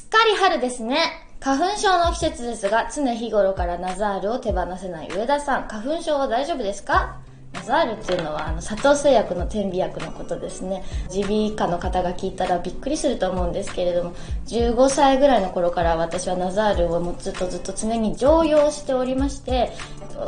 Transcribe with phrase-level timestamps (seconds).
[0.00, 0.96] すっかり春ですね。
[1.40, 7.20] 花粉症の季節ですが、常日頃からナザールを手放せない上田さん、花粉症は大丈夫ですか？
[7.52, 10.82] ナザールっていうのは、あの、佐藤製薬の点鼻薬のことですね。
[11.12, 14.14] 耳鼻科の方が聞いたらびっくりすると思うんですけれども、
[14.46, 19.70] 15歳ぐらいの頃から私はナザールをもうずっとずっと常に常用しておりまして、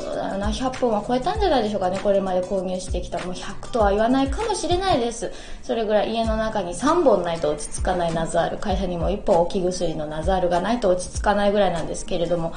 [0.00, 3.18] そうだな、100本は超えたんじゃないでしょうかね、これまで購入してきた。
[3.20, 5.32] もう100とは言わないかもしれないです。
[5.62, 12.52] それぐらい家の中に3本ないと落ち着かないナザール、会社にも1本置き薬のナザールがないと落ち着かないぐらいなんですけれども、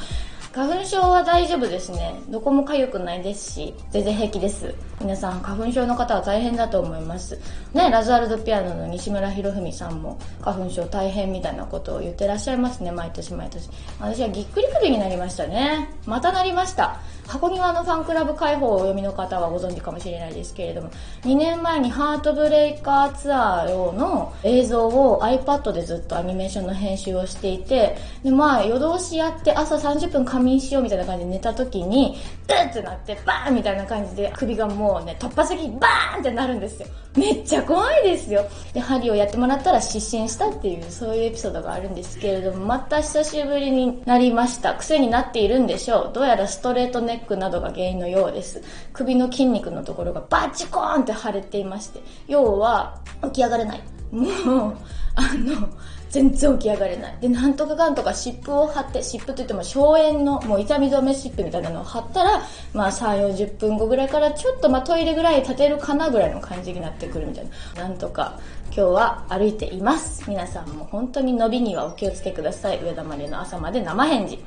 [0.55, 2.17] 花粉症は大丈夫ですね。
[2.29, 4.73] どこも痒くないですし、全然平気です。
[5.01, 7.37] 皆さん、花粉症の方は大変だと思います。
[7.73, 13.69] ね、ラザールドピアノの西村博文さんも花粉症大変みたいなことを言ってらっしゃいますね、毎年毎年。
[13.99, 15.89] 私はぎっくり首になりましたね。
[16.05, 17.01] またなりました。
[17.27, 20.89] 箱庭のファンクラブ開放をお読みの方はご存知かもしれないですけれども、
[21.23, 36.87] 2年前にハートブレイカーツアー用の映像を iPad でずっとアニメーションの編集をしていて、で、まあ夜通しやって朝30分仮眠しようみたいな感じで寝た時に、うってなってバーンみたいな感じで首がもうね、突発的にバーンってなるんですよ。
[37.15, 38.45] めっちゃ怖いですよ。
[38.73, 44.75] で、針をやってもらったら失神したっていう、そういうエピソードがあるんですけれども、また久しぶりになりました。
[44.75, 46.11] 癖になっているんでしょう。
[46.13, 48.61] どうやらストレートネックなどが原因のようです。
[48.93, 53.81] 首の筋肉のところがバチコーンって腫れていまして、要は、起き上がれない。
[54.11, 54.77] もう、
[55.15, 55.69] あの、
[56.09, 57.17] 全然起き上がれない。
[57.19, 62.41] で、なんとかかんとか湿布を貼って、湿布といっても消炎の、もう痛み止め湿布みたいなのを貼ったら、
[62.73, 67.83] まあ3、40分後ぐらいからちょっとまあトイレぐらい立てるかなぐらいの感じになってくるみたいな。
[67.83, 70.23] なんとか今日は歩いています。
[70.27, 72.81] 皆さんも本当に伸びにはお気をつけください。
[72.81, 74.39] 上田までの朝まで生返事。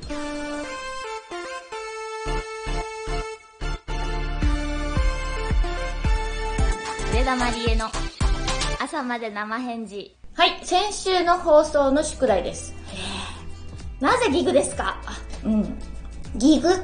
[7.15, 7.87] 上田まりえの
[8.81, 10.15] 朝まで生返事。
[10.39, 12.72] はい、先週の放送の宿題です。
[13.98, 15.00] なぜギグですか？
[15.44, 15.78] うん。
[16.36, 16.78] ギグっ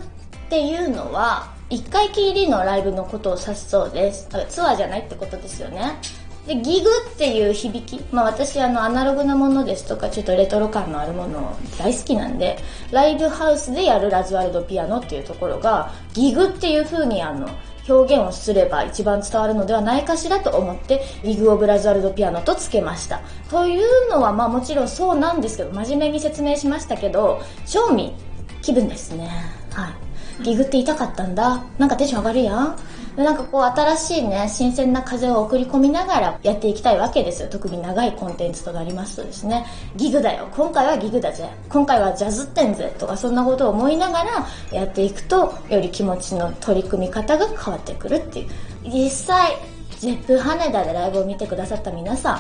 [0.51, 4.29] ていうのは、一回きりのライブのことを指すそうです。
[4.49, 6.01] ツアーじゃないってことですよね。
[6.49, 8.05] で、ギグっていう響き。
[8.13, 12.59] まあ私あのアナログなものですとか、ちょっとレトロ感のあるもの大好きなんで、
[12.91, 17.49] ライブハウスでやるラズワルドピアノっていうところが、ギグっていう風にあの、
[17.89, 23.21] 表現をすれば一番伝わるのではないかしらと思って、リグ・オブ・ラザルド・ピアノとつけました。
[23.51, 28.15] というのは、まあもちろんそうなんですけど、真面目に説明しましたけど、賞味、
[28.63, 29.29] 気分ですね。
[29.73, 30.45] はい。
[30.45, 31.65] ギグって痛かったんだ。
[31.79, 32.77] なんかテンション上がるやん。
[33.17, 37.49] なんかこう新しいね、新鮮な風を送り込みながらやっていきたいわけですよ。
[37.49, 40.49] 特に長いコンテンツとなりますとですね、ギグだよ。
[40.51, 41.49] 今回はギグだぜ。
[41.69, 42.93] 今回はジャズってんぜ。
[42.99, 48.51] とかそんなことを思いながらやっていくと、より気持ちの取り組み方が変わってくるっていう。
[48.85, 49.53] 実際、
[50.01, 52.39] ゼップ羽田でライブを見てくださった皆さん、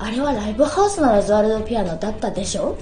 [0.00, 2.76] あれはライブハウスのラズワルドピアノだったでしょ？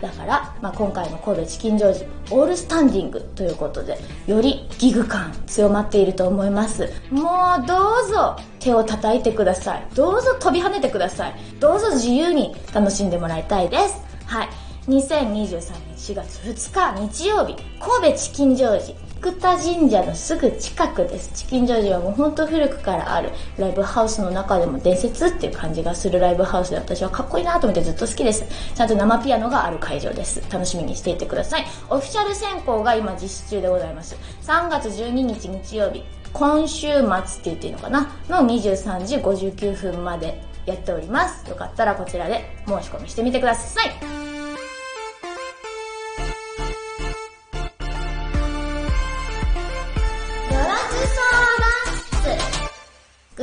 [0.00, 6.90] だから、まあ、今回の神戸チキンジョージオールスタンディングということでよりギグ感強まっていると思います。
[7.10, 7.22] も
[7.62, 7.74] うど
[8.04, 9.86] うぞ手を叩いてください。
[9.94, 11.34] どうぞ飛び跳ねてください。
[11.60, 14.02] どうぞ自由に楽しんでもらいたいです。
[14.26, 14.48] はい。
[14.88, 18.96] 2023年4月2日日曜日神戸チキンジョージ。
[19.22, 21.30] 生田神社のすぐ近くです。
[21.32, 28.44] チキンジョージはもうほんと古くからあるライブハウスの中でも伝説っていう感じがするライブハウスで私はかっこいいなと思ってずっと好きです。
[28.74, 30.42] ちゃんと生ピアノがある会場です。
[30.52, 31.64] 楽しみにしていてください。
[31.88, 34.16] オフィシャル選考が今実施中でございます。
[34.42, 36.02] 3月12日日曜日、
[36.32, 38.10] 今週末って言っていいのかな？
[38.28, 41.48] の23時59分までやっております。
[41.48, 44.21] よかったらこちらで申し込みしてみてください。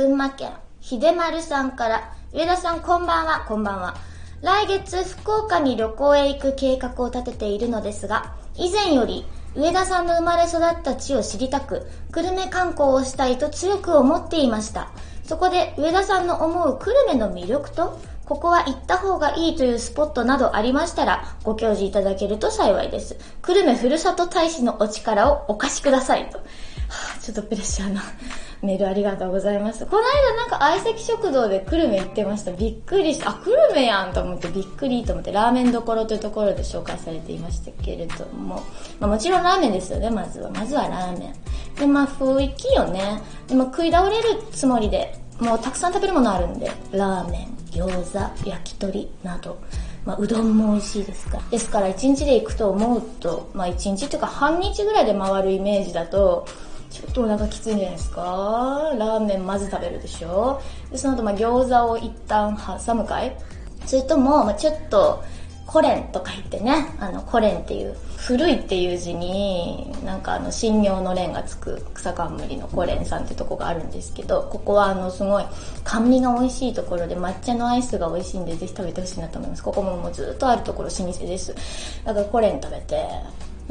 [0.00, 0.48] 群馬県、
[0.80, 3.96] 秀丸さんから、上田さんこんばんは、こんばんは。
[4.40, 14.90] 来月、福岡に旅行へ行く計画を立てているのですが、以前より、上田さんの生まれ育った地を知りたく、久留米観光をしたいと強く思っていました。
[15.22, 18.00] そこで、上田さんの思う久留米の魅力と、
[18.30, 23.16] ここは行った方がいいというスポットなどありましたら、ご教示いただけると幸いです。
[23.42, 26.38] 久留米ふるさと大使のお力をお貸しくださいと。
[26.38, 26.44] は
[27.16, 28.02] あ、ちょっとプレッシャーな。
[28.62, 29.84] メールありがとうございます。
[29.84, 32.52] この間なんか相席食堂で久留米行ってました。
[32.52, 33.30] びっくりした。
[33.30, 38.62] あ、久留米やんと思ってびっくりと思って、ラーメンどころというところで紹介されていましたけれども、
[39.00, 40.50] まあ、もちろんラーメンですよね、まずは。
[40.50, 41.34] まずはラーメン。
[41.74, 43.20] で、まあ雰囲気よね。
[43.48, 49.58] でも食い倒れるつもりで、もうたくさん食べるものあるんで、ラーメン、餃子、焼き鳥など、
[50.04, 51.42] まあ、うどんも美味しいですから。
[51.50, 56.46] ですから、一日で行くと思うと、まあ、一日というか半日ぐらいで回るイメージだと、
[56.90, 58.92] ちょっとお腹きついんじゃないですか？
[58.98, 60.60] ラーメンまず食べるでしょ？
[60.90, 63.36] で、その後、まあ、餃子を一旦挟むかい？
[63.86, 65.22] それとも、まあ、ちょっと、
[65.70, 75.44] コレンとか言ってね、あの、コレンっていう、古いっていう字に、なんかあの、信用の蓮がつく草冠のコレンさんってとこがあるんですけど、ここはあの、すごい、
[75.84, 79.62] 甘味が美味しいところで抹茶のアイスが美味しいんで、ぜひ食べてほしいなと思います。
[79.62, 81.54] ここももうずっとあるところ老舗です。
[82.04, 83.08] だからコレン食べて、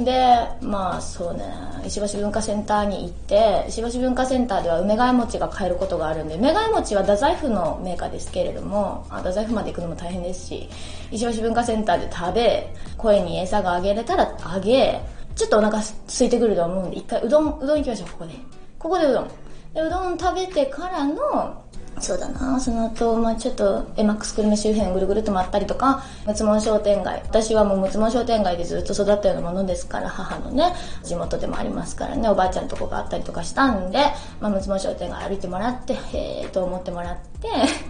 [0.06, 1.44] でまあそうね
[1.86, 10.70] 石橋文化センターに行って石橋文化センターでは梅ヶ餅が買えることがあるんで梅ヶ餅は太宰府のメーカーですけれどもあ太宰府まで行くのも大変ですし
[11.12, 15.02] 石橋文化センターで食べ声に餌があげれたらあげ
[15.36, 18.34] ちょっとお腹空いてくると思うんで一回うどんうどん行きましょうここで。
[18.78, 19.28] ここでうどん。
[19.74, 21.64] でうどん食べてからの
[22.00, 22.60] そうだな。
[22.60, 27.22] その後、まあちょっとエマックス久留米周辺ぐるぐると回ったりとかむつもん商店街。
[27.26, 34.00] 私はもうむつもん商店街でずっと育ったようなものですから母のね地元でもありますからねおばあちゃんとこがあったりとかしたんで、
[34.40, 37.50] まあ、むつもん商店街歩いてもらってへえと思ってもらって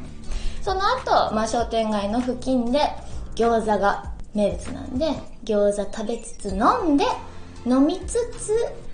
[0.63, 2.81] その後、まあ商店街の付近で
[3.35, 5.07] 餃子が名物なんで
[5.43, 7.05] 餃子食べつつ飲んで
[7.65, 8.49] 飲みつつ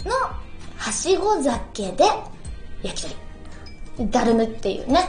[0.06, 0.12] の
[0.78, 2.04] はしご酒で
[2.84, 3.25] 焼き鳥。
[4.00, 5.00] ダルムっていうね、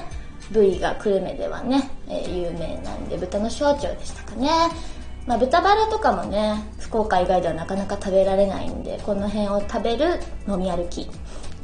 [0.50, 4.50] 部位が久留米ではね、えー、有名なんで、豚の小腸でしたかね。
[5.26, 11.08] まあ、豚バラとかもね、福岡以外ではなかなか食べられないんで、この辺を食べる飲み歩き。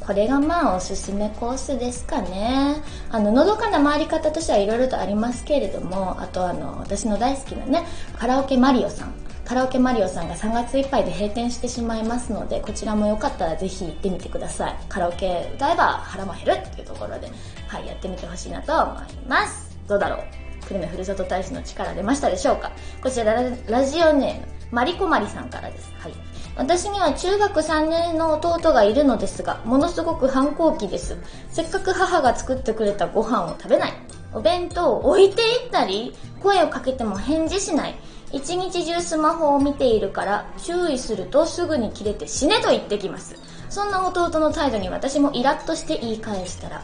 [0.05, 2.75] これがまあおすすめコースですかね。
[3.09, 7.85] あの、のどかな回り方としてはいろいろとありますけれども、あとあの、私の大好きなね、
[8.17, 9.13] カラオケマリオさん。
[9.45, 17.29] カラオケマリオさんが3月いっぱいで閉店してしまいますのでこちらもよかったらぜひ行ってみてくださいカラオケ歌えば腹も減るっていうところで、
[17.67, 20.19] はい、やってみてほしいなと思いますどうだろう？
[20.67, 22.71] 久留米ふるさと大使の力出ましたでしょうか？
[23.01, 23.35] こちら
[23.67, 25.93] ラジオネームマリコマリさんからです。
[25.99, 26.13] はい。
[26.55, 31.15] 私には中学3年の弟がいるのですが、ものすごく反抗期です。
[31.51, 33.93] せっかく母が作ってくれたご飯を食べない。
[34.33, 37.95] お弁当を置いていったり、声をかけても返事しない。
[38.33, 43.35] 一日中スマホを見ているから注意するとすぐに切れて死ねと言ってきます。
[43.69, 46.83] そんな弟の態度に私もイラッとして言い返したら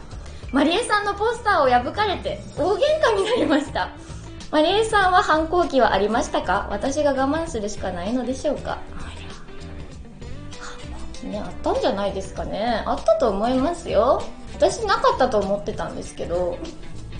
[0.52, 3.90] マリエさんのポスターを破かれて大喧嘩になりました。
[4.50, 6.66] マリエさんは反抗期はありましたか？
[6.70, 8.78] 私が我慢するしかないのでしょうか？
[8.96, 9.16] 反抗
[11.20, 12.82] 期ね、あったんじゃないですかね。
[12.86, 14.22] あったと思いますよ。
[14.54, 16.58] 私なかったと思ってたんですけど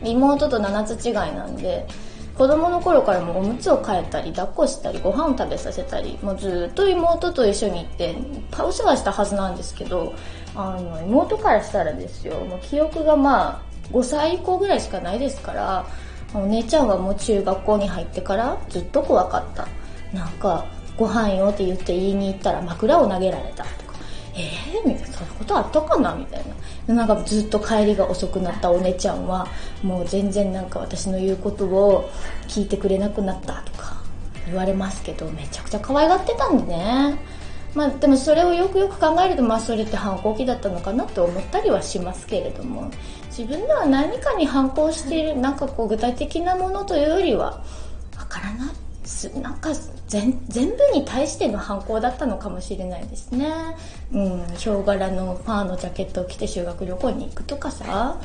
[0.03, 1.87] 妹と7つ違いなんで
[2.41, 8.17] 子供の頃からもおむつを替えたり抱っこしたりご飯を食べさせたりもうずっと妹と一緒に行っていっ
[8.51, 10.15] ぱいお世話したはずなんですけど
[10.55, 15.87] あの妹からしたらですよもう記憶がまあ5歳以降ぐらいしかないですから
[16.33, 19.69] お姉ちゃんはもう中学校に入ってからずっと怖かった。
[20.17, 20.65] なんか
[20.97, 23.99] ご飯よって言って言いに行ったら枕を投げられたとか
[24.35, 26.15] えー、みたいなそんなことあったかな？
[26.15, 26.55] みたいな。
[26.95, 29.47] なんかずっと帰りが遅くなったお姉ちゃんは
[29.83, 32.11] もう全然なんか私の言うことを
[32.49, 34.03] 聞いてくれなくなったとか
[34.47, 37.19] 言われますけどめちゃくちゃ可愛がってたんでね。
[37.73, 42.91] まあでもそれをよくよく考えるとまあそれって反抗期だったのかなと思ったりはしますけれども。
[43.31, 47.63] 自分では何かに反抗しているなんかこう具体的なものというよりは
[48.19, 48.69] わからない
[49.41, 49.71] なんか
[50.09, 53.49] 全全部に対しての反抗だったのかもしれないですね。
[54.13, 58.21] うん、ヒョウ柄のパーのジャケットを着て修学旅行に行くとかさ、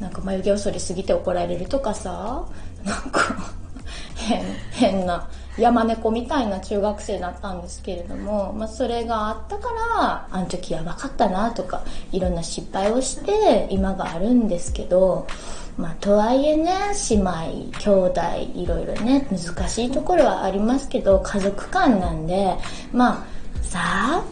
[0.00, 2.46] なんか眉毛を剃りすぎて怒られるとかさ、
[2.84, 3.52] なんか
[4.16, 4.42] 変、
[4.72, 11.82] 変な山猫みたいな中学生だったんですけれども、まあそれがあったから、あの時やばかったなとか、
[12.12, 15.26] いろんな失敗をして今があるんですけど、
[15.78, 16.72] まあ、とはいえね
[17.08, 17.30] 姉妹
[17.78, 18.20] 兄弟
[18.56, 22.56] いろいろね難しいところはありますけど家族間なんで
[22.92, 24.24] まあさあ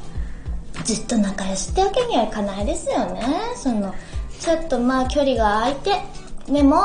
[0.83, 3.23] ずっと仲良しってわけにはいかないですよね。
[3.57, 3.95] その
[4.41, 6.83] ちょっとまあ距離が空いてでも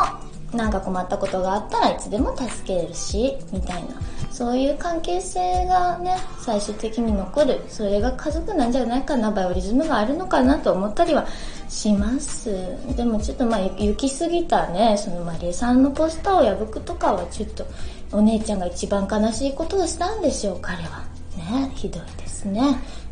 [0.53, 3.89] なんか困ったことがあったらいつでも助けるしみたいな。
[4.31, 7.61] そういう関係性がね最終的に残る。
[7.67, 11.27] それが家族なんじゃないかなバイオリズムがあるのかなと思ったりは
[11.69, 12.51] します。
[12.95, 17.65] でもちょっとまあ行き過ぎたねそのマリエさんのポスターを破くとかはちょっと
[18.13, 21.10] お姉ちゃんが一番悲しいことをしたんでしょう彼は。
[21.51, 22.61] ねひどいですね、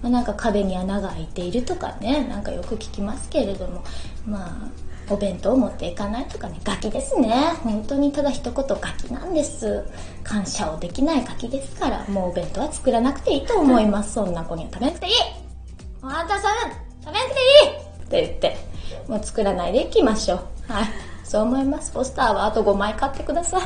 [0.02, 3.84] まあ、なんか壁に穴が開いているとかねなんかよく聞きますけれども
[4.26, 7.34] まあお弁当を持っていかないとかねガキですね。
[7.64, 9.84] 本当にただ一言ガキなんです。
[10.24, 14.14] 感謝をできないガキですからもうお弁当は作らなくていいと思います。
[14.14, 15.14] そんな子には食べなくていい。
[16.04, 16.72] あんたさん
[17.04, 17.90] 食べなくていい。
[18.06, 18.58] って言って
[19.08, 20.72] もう作らないでいきましょう。
[20.72, 20.86] はい。
[21.24, 21.92] そう思います。
[21.92, 23.62] ポスターはあと5枚買ってください。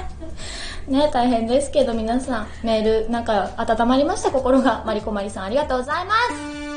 [0.88, 4.84] ね大変ですけど皆さんメールなんか温まりました心が。
[4.86, 6.73] マリコマリさんありがとうございます。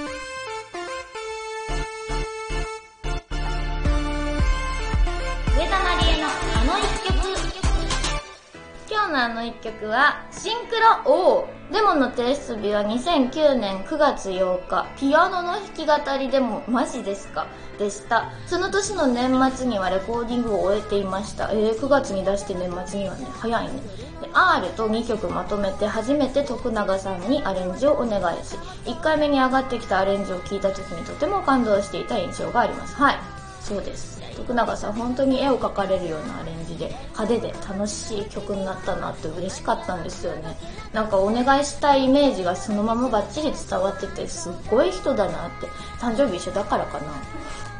[9.16, 10.74] のあの一曲は、シンク
[11.06, 11.48] ロ O。
[11.72, 14.86] デモの提出日は2009年9月8日。
[14.96, 17.46] ピアノの弾き語りデモ、マジですか？
[17.78, 18.30] でした。
[18.46, 21.50] その年の年末にはレコーディングを終えていました。
[21.50, 23.72] えー、9月に出して年末にはね、早いね。
[24.20, 32.94] で、R と2曲まとめて初めて徳永さんにアレンジをお願いし、1回目に上がってきたアレンジを聞いた時にとても感動していた印象があります。
[32.94, 33.18] はい。
[33.66, 34.22] そうです。
[34.36, 40.56] 徳永さん本当に絵を描かれるようなアレンジで派手で楽しい曲になったなって嬉しかったんですよね。
[40.92, 45.66] なんかお願いしたいイメージがそのままバッチリ伝わっててすっごい人だなって
[45.98, 47.06] 誕生日一緒だからかな。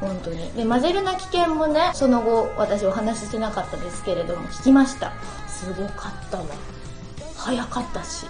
[0.00, 0.50] 本当に。
[0.54, 5.12] でマゼルナ危険もねその後私お話ししてなかったですけれども聞きました。
[5.46, 6.44] すごかったわ。
[7.36, 8.26] 早かったし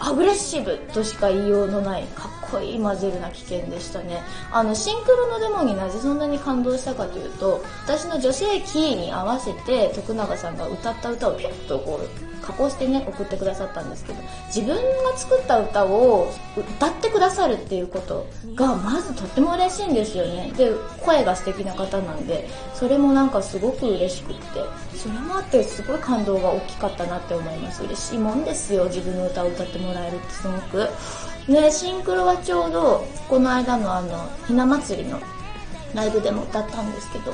[0.00, 4.22] アグレッシブとしか言いようのないかっかいいマゼルな危険でしたね。
[4.50, 20.52] あの、シンクロのデモになぜそんなに感動したかというと、私の女性キーに合わせて徳永さんが歌った歌をピュッとこう加工してね送ってくださったんですけど自分が作った歌を歌ってくださるっていうことがまずとっても嬉しいんですよね。
[20.56, 24.42] で声が素敵な方なんでそれもなんかすごく嬉しくって
[24.96, 27.82] それもあってすごい感動が大きかったなって思います。
[27.82, 30.88] 嬉しいもんですよ自分の歌を歌ってもらえるってすごく。
[31.48, 35.20] ねシンクロはちょうどこの間のあのひな祭りの
[35.94, 37.32] ライブでも歌ったんですけど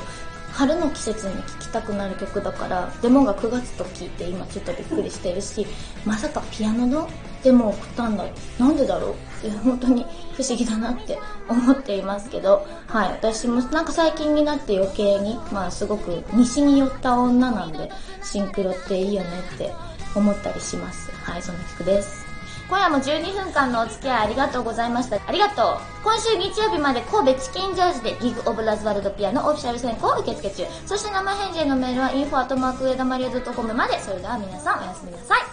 [0.52, 5.66] 春の季節に聴きたくなる曲だからデモが9月と聞いて今ちょっとびっくりしてるし
[6.04, 7.08] まさかピアノの
[7.42, 8.24] デモを送ったんだ
[8.58, 9.12] なんでだろう？
[9.14, 10.06] って本当に
[10.36, 11.18] 不思議だなって
[11.48, 12.66] 思っていますけど。
[12.86, 17.90] はい私もなんか最近になって余計にまあすごく西に寄った女なんで
[18.22, 19.72] シンクロっていいよねって
[20.14, 21.10] 思ったりします。
[21.24, 22.31] はいその曲です。
[22.72, 25.20] 今夜も12分間のお付き合いありがとうございました。
[25.26, 26.02] ありがとう。
[26.02, 30.64] 今週日曜日まで神戸チキンジョージでギグオブラズワルドピアのオフィシャル選考を受付中。
[30.86, 34.00] そして生返事へのメールはインフォアトマーク上田マリオ .com まで。
[34.00, 35.51] それでは皆さんおやすみなさい。